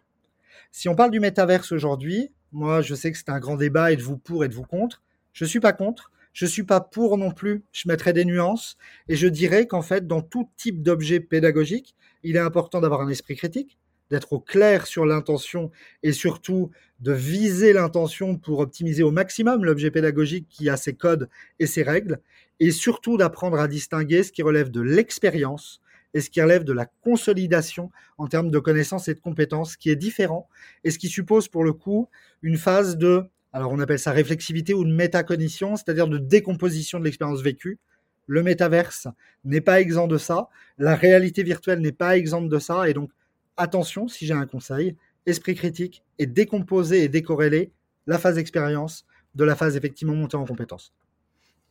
[0.71, 4.17] Si on parle du métaverse aujourd'hui, moi je sais que c'est un grand débat, êtes-vous
[4.17, 5.01] pour, êtes-vous contre?
[5.33, 9.15] Je suis pas contre, je suis pas pour non plus, je mettrai des nuances et
[9.15, 13.35] je dirais qu'en fait dans tout type d'objet pédagogique, il est important d'avoir un esprit
[13.35, 13.77] critique,
[14.11, 15.71] d'être au clair sur l'intention
[16.03, 21.29] et surtout de viser l'intention pour optimiser au maximum l'objet pédagogique qui a ses codes
[21.59, 22.19] et ses règles,
[22.59, 25.81] et surtout d'apprendre à distinguer ce qui relève de l'expérience
[26.13, 29.89] et ce qui relève de la consolidation en termes de connaissances et de compétences, qui
[29.89, 30.49] est différent,
[30.83, 32.09] et ce qui suppose pour le coup
[32.41, 37.05] une phase de, alors on appelle ça réflexivité ou de métacognition, c'est-à-dire de décomposition de
[37.05, 37.77] l'expérience vécue.
[38.25, 39.07] Le métaverse
[39.43, 43.11] n'est pas exempt de ça, la réalité virtuelle n'est pas exempte de ça, et donc
[43.59, 44.95] attention, si j'ai un conseil,
[45.25, 47.71] esprit critique et décomposer et décorréler
[48.07, 49.05] la phase expérience
[49.35, 50.93] de la phase effectivement montée en compétence.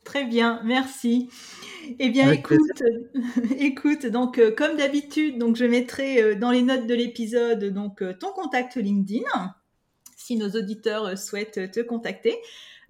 [0.05, 1.29] Très bien, merci.
[1.99, 2.57] Eh bien, écoute,
[3.59, 8.01] écoute, donc euh, comme d'habitude, donc je mettrai euh, dans les notes de l'épisode donc
[8.01, 9.53] euh, ton contact LinkedIn
[10.15, 12.37] si nos auditeurs souhaitent te contacter.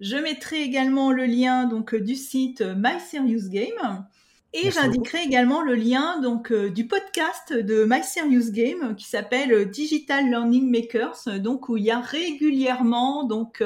[0.00, 4.06] Je mettrai également le lien donc du site My Serious Game.
[4.52, 10.28] Et j'indiquerai également le lien donc du podcast de My Serious Game qui s'appelle Digital
[10.28, 13.62] Learning Makers, donc où il y a régulièrement donc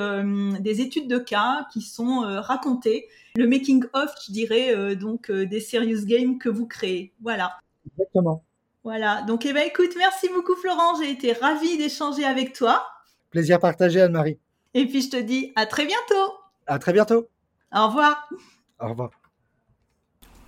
[0.61, 5.45] des études de cas qui sont racontées le making of, je dirais, euh, donc euh,
[5.45, 7.12] des serious games que vous créez.
[7.20, 7.59] Voilà.
[7.91, 8.45] Exactement.
[8.85, 9.22] Voilà.
[9.22, 11.01] Donc, eh ben, écoute, merci beaucoup, Florent.
[11.01, 12.87] J'ai été ravie d'échanger avec toi.
[13.30, 14.39] Plaisir partagé, Anne-Marie.
[14.74, 16.35] Et puis, je te dis à très bientôt.
[16.66, 17.28] À très bientôt.
[17.74, 18.28] Au revoir.
[18.78, 19.11] Au revoir.